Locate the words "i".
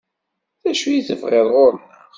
0.91-1.01